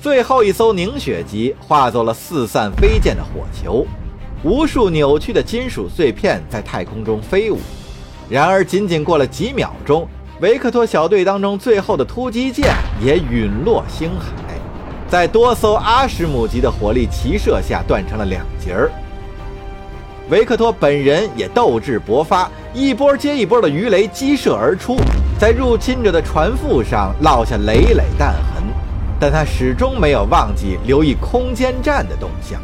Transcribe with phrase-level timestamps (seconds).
[0.00, 3.84] 最后一艘凝血级化作了四散飞溅的火球，
[4.44, 7.58] 无数扭曲的金属碎片在太空中飞舞。
[8.30, 10.06] 然而，仅仅过了几秒钟，
[10.40, 12.68] 维克托小队当中最后的突击舰
[13.02, 14.54] 也陨落星海，
[15.08, 18.92] 在多艘阿什姆级的火力齐射下断成了两截儿。
[20.30, 24.96] 维克托本人也斗志勃发，一波接一波的鱼雷激射而出，
[25.40, 28.47] 在入侵者的船腹上落下累累弹痕，
[29.20, 32.60] 但他始终没有忘记留意空间站的动向。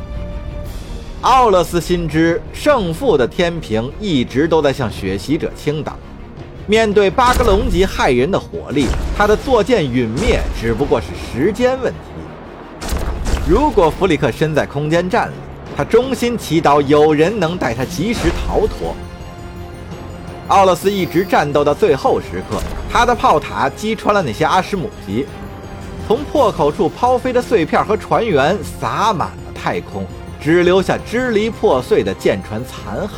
[1.23, 5.97] 奥勒斯心知胜负的天平一直都在向血洗者倾倒，
[6.67, 8.87] 面对巴格隆级骇人的火力，
[9.17, 11.99] 他的坐舰陨灭只不过是时间问题。
[13.49, 15.35] 如果弗里克身在空间站里，
[15.77, 18.95] 他衷心祈祷有人能带他及时逃脱。
[20.49, 22.59] 奥勒斯一直战斗到最后时刻，
[22.91, 25.27] 他的炮塔击穿了那些阿什姆级，
[26.07, 30.07] 从破口处抛飞的碎片和船员洒满了太空。
[30.41, 33.13] 只留下支离破碎的舰船残骸。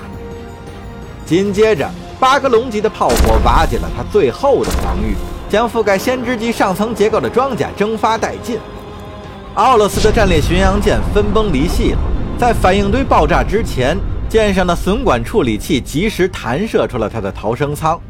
[1.25, 5.17] 紧接着，巴格隆级的炮火瓦解了他最后的防御，
[5.51, 8.61] 将覆盖先知级上层结构的装甲蒸发殆尽。
[9.55, 11.99] 奥勒斯的战列巡洋舰分崩离析了，
[12.39, 13.99] 在反应堆爆炸之前，
[14.29, 18.01] 舰上的损管处理器及时弹射出了他的逃生舱。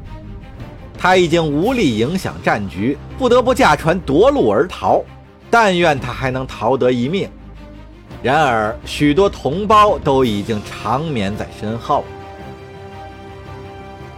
[1.06, 5.04] 他已经无力影响战局，不得不驾船夺路而逃。
[5.48, 7.30] 但愿他还能逃得一命。
[8.24, 12.04] 然而，许多同胞都已经长眠在身后。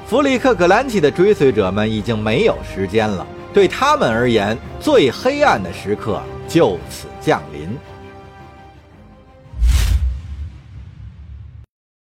[0.07, 7.69] 弗里克·格兰奇的追随者们已经没有时间了，对他们而言，最黑暗的时刻就此降临。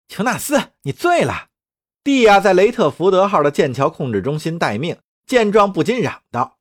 [0.07, 1.50] 乔纳斯，你醉了！
[2.03, 6.57] 蒂亚在雷特福德号的剑桥控制中心待命，见状不禁嚷道：“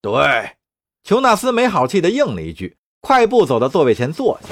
[0.00, 0.12] 对。”
[1.02, 2.76] 琼纳斯没好气地应了一句。
[3.00, 4.48] 快步走到座位前坐下，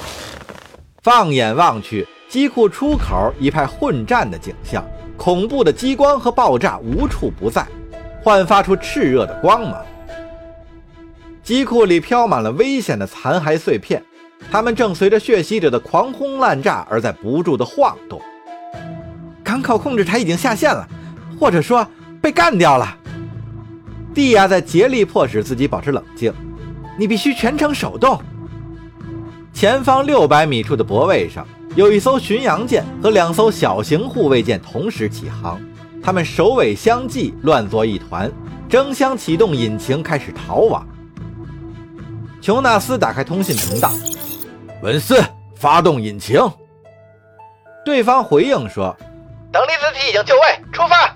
[1.03, 4.85] 放眼望去，机库出口一派混战的景象，
[5.17, 7.65] 恐怖的激光和爆炸无处不在，
[8.25, 9.87] 焕发出炽热的光芒。
[11.45, 14.05] 机库里飘满了危险的残骸碎片，
[14.51, 18.21] 它们正随着血吸者的狂轰滥炸而在不住的晃动。
[19.53, 20.89] 港口控制台已经下线了，
[21.39, 21.87] 或者说
[22.23, 22.97] 被干掉了。
[24.15, 26.33] 蒂亚在竭力迫使自己保持冷静，
[26.99, 28.19] 你必须全程手动。
[29.53, 35.61] 前方六百米处的泊位上，有一艘巡洋舰和两艘小型护卫舰同时起航，
[36.03, 38.33] 他们首尾相继，乱作一团，
[38.71, 40.89] 争相启动引擎，开始逃亡。
[42.41, 43.93] 琼纳斯打开通信频道
[44.83, 45.23] ：“文斯，
[45.55, 46.41] 发动引擎。”
[47.85, 48.97] 对方回应说
[49.53, 50.41] ：“等离子体已经就位，
[50.73, 51.15] 出发。”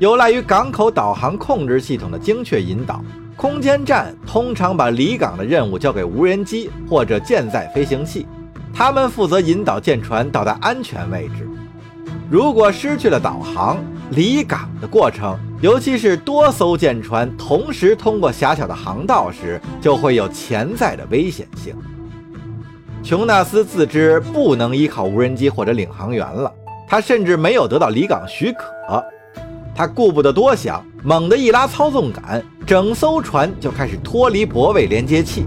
[0.00, 3.04] 有赖于港口导航控制系统的精确引导。
[3.36, 8.26] 空间站通常把离港的任务交给无人机或者舰载飞行器，
[8.72, 11.48] 他们负责引导舰船到达安全位置。
[12.30, 21.74] 如果失去了导航，离港的过程，尤其是多艘舰船同时通过狭小的航道时，就会有潜在的危险性。
[23.04, 26.50] 琼纳斯自知不能依靠无人机或者领航员了，
[26.88, 29.04] 他甚至没有得到离港许可。
[29.74, 35.44] 他顾不得多想，猛地一拉操纵杆，整艘船就开始脱离泊位连接器。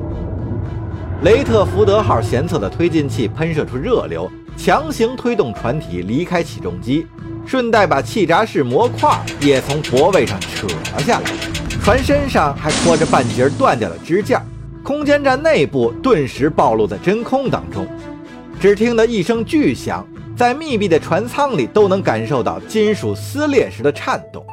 [1.23, 7.07] 雷特福德号舷侧的推进器喷射出热流，强行推动船体离开起重机，
[7.43, 11.31] 顺带把气闸式模块也从泊位上扯了下来。
[11.83, 14.43] 船身上还拖着半截断掉的支架，
[14.87, 17.85] 空间站内部顿时暴露在真空当中。
[18.57, 20.07] 只听得一声巨响。
[20.33, 24.45] 在密闭的船舱里都能感受到金属撕裂时的颤动。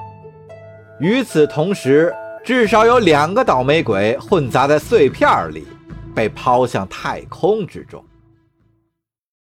[0.98, 2.12] 与此同时，
[2.42, 5.68] 至少有两个倒霉鬼混杂在碎片里，
[6.14, 8.02] 被抛向太空之中。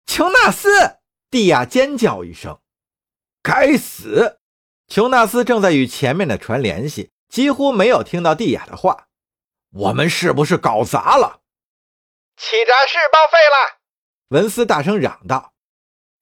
[0.07, 0.69] 琼纳斯！
[1.31, 2.59] 蒂亚尖叫一声
[3.41, 4.39] ：“该死！”
[4.89, 9.07] 琼纳斯正在与前面的船联系，几乎没有听到蒂亚的话。
[9.75, 11.41] 我们是不是搞砸了？
[12.37, 13.81] 气闸室报废了！
[14.29, 15.53] 文斯大声嚷道。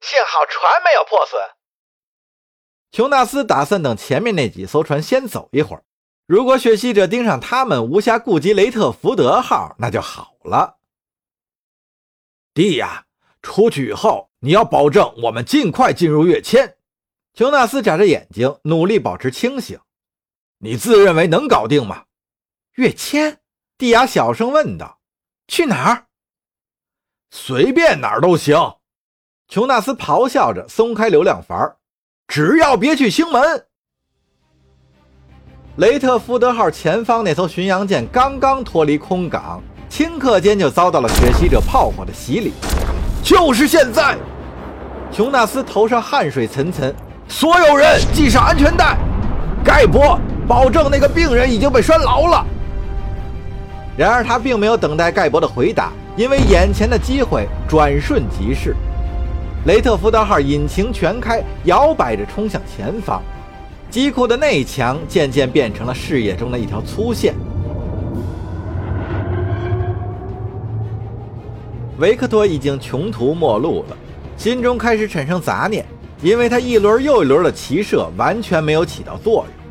[0.00, 1.38] 幸好船没有破损。
[2.90, 5.84] 琼纳斯打算等前面那几艘船先走一会儿，
[6.26, 10.78] 如果血吸者盯上他们，无暇顾及雷特福德号，那就好了。
[12.54, 13.04] 弟呀，
[13.42, 16.78] 出去以后你要保证我们尽快进入跃迁。
[17.34, 19.78] 琼纳斯眨着眼睛，努力保持清醒。
[20.58, 22.06] 你自认为能搞定吗？
[22.76, 23.40] 跃迁？
[23.78, 24.98] 蒂亚小声问道。
[25.48, 26.04] 去哪儿？
[27.30, 28.56] 随便哪儿都行。
[29.48, 31.76] 琼纳斯咆哮着松开流量阀，
[32.26, 33.66] 只要别去星门。
[35.76, 42.52] 雷特福德号前方那艘巡洋舰刚刚脱离空港，顷刻间就遭到了血袭者炮火的洗礼。
[43.22, 44.16] 就是现在！
[45.10, 46.94] 琼纳斯头上汗水涔涔，
[47.28, 48.96] 所有人系上安全带。
[49.62, 52.46] 盖博，保证那个病人已经被拴牢了。
[53.96, 58.74] 然而他并没有等待盖博的回答，因为眼前的机会转瞬即逝。
[59.66, 63.22] 雷特福德号引擎全开，摇摆着冲向前方，
[63.90, 67.34] 机库的内墙渐渐变成了视野中的一条粗线。
[71.98, 73.96] 维克托已经穷途末路了，
[74.36, 75.86] 心中开始产生杂念，
[76.22, 79.61] 因为他一轮又一轮的骑射完全没有起到作用。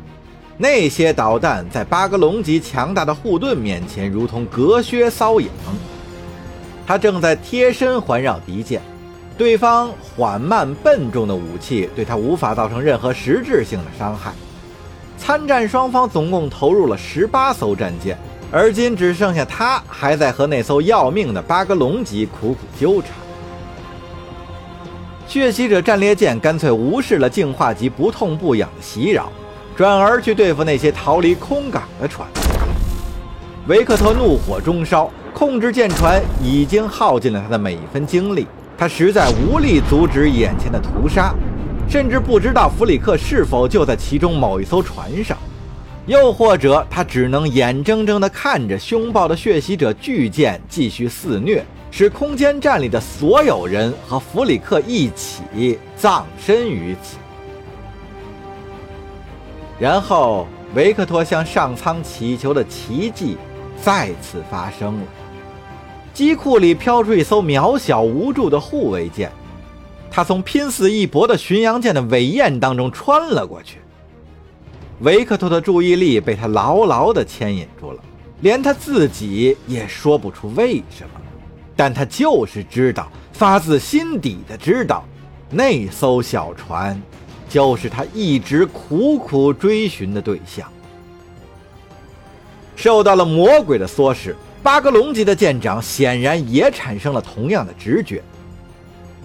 [0.62, 5.50] 那些导弹在巴格隆级强大的护盾面前，如同隔靴搔痒。
[6.86, 8.80] 他正在贴身环绕敌舰。
[9.36, 14.30] 对方缓慢笨重的武器对他无法造成任何实质性的伤害。
[15.18, 18.16] 参战双方总共投入了十八艘战舰，
[18.52, 23.10] 而今只剩下他还在和那艘要命的巴格隆级苦苦纠缠。
[25.26, 29.32] 血洗者战列舰干脆无视了净化级不痛不痒的袭扰，
[29.76, 32.28] 转而去对付那些逃离空港的船。
[33.68, 38.46] 维克特怒火中烧，控制舰船已经耗尽了他的每一分精力。
[38.76, 41.32] 他实在无力阻止眼前的屠杀，
[41.88, 45.38] 甚至不知道弗里克是否就在其中某一艘船上，
[46.06, 57.16] 又或者他只能眼睁睁地看着凶暴的血洗者巨舰继续肆虐，使空间站里的所有人和弗里克一起葬身于此。
[59.82, 60.46] 然后，
[60.76, 63.36] 维克托向上苍祈求的奇迹
[63.82, 65.06] 再次发生了。
[66.14, 69.32] 机库里飘出一艘渺小无助的护卫舰，
[70.08, 73.78] 他从拼死一搏的巡洋舰的尾焰当中穿了过去。
[75.00, 78.00] 维克托的注意力被他牢牢地牵引住了，
[78.40, 81.20] 连他自己也说不出为什么，
[81.74, 85.04] 但他就是知道，发自心底的知道，
[85.50, 87.02] 那艘小船
[87.52, 90.66] 就是他一直苦苦追寻的对象。
[92.74, 94.34] 受到了魔鬼的唆使。
[94.62, 98.22] 巴格隆级的舰长显然也产生了同样的直觉。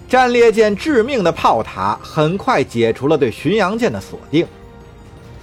[0.08, 4.44] 战列舰致命的炮塔很快解除了对巡洋舰的锁定。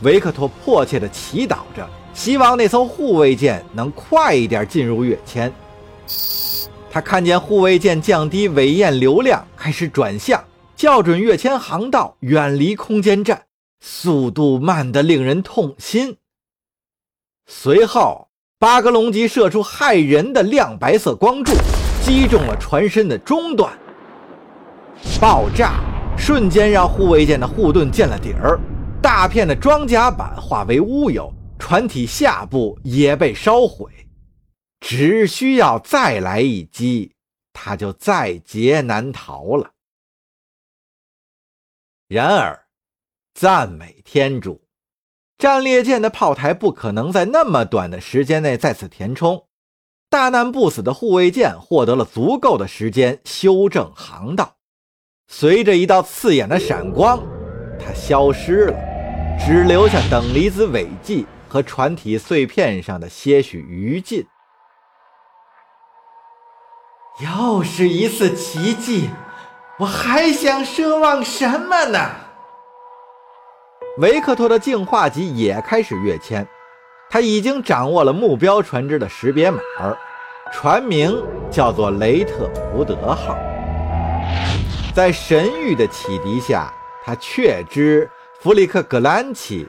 [0.01, 5.49] 维克托迫切地祈祷着，希望那艘护卫舰能快一点进入跃迁。
[6.91, 10.43] 他看见护卫舰降低尾焰流量，开始转向，
[10.75, 13.45] 校准跃迁航道，远离空间站，
[13.79, 16.17] 速度慢得令人痛心。
[17.45, 18.27] 随后。
[18.57, 21.51] 巴格隆级射出骇人的亮白色光柱，
[22.01, 23.77] 击中了船身的中段。
[25.19, 25.81] 爆炸
[26.17, 28.57] 瞬间让护卫舰的护盾见了底儿，
[29.01, 33.91] 大片的装甲板化为乌有，船体下部也被烧毁。
[34.79, 37.11] 只需要再来一击，
[37.51, 39.69] 他就在劫难逃了。
[42.07, 42.67] 然而，
[43.33, 44.61] 赞美天主！
[45.39, 49.47] 战列舰的炮台不可能在那么短的时间内再次填充，
[50.09, 54.55] 大难不死的护卫舰获得了足够的时间修正航道。
[55.27, 57.21] 随着一道刺眼的闪光，
[57.79, 58.77] 它消失了，
[59.43, 64.25] 只留下等离子尾迹和船体碎片上的些许余烬。
[67.19, 69.09] 又是一次奇迹，
[69.77, 71.99] 我还想奢望什么呢？
[73.97, 76.47] 维克托的净化级也开始跃迁，
[77.09, 79.59] 他已经掌握了目标船只的识别码，
[80.53, 83.37] 船名叫做雷特福德号。
[84.93, 86.71] 在神谕的启迪下，
[87.03, 89.67] 他确知弗里克格兰奇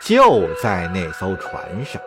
[0.00, 2.00] 就在那艘船上。